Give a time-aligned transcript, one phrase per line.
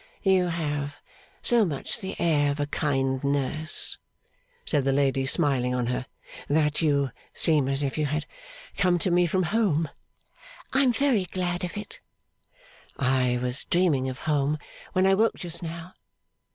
[0.23, 0.95] 'You have
[1.43, 3.99] so much the air of a kind nurse,'
[4.65, 6.07] said the lady, smiling on her,
[6.49, 8.25] 'that you seem as if you had
[8.77, 9.89] come to me from home.'
[10.73, 11.99] 'I am very glad of it.'
[12.97, 14.57] 'I was dreaming of home
[14.93, 15.93] when I woke just now.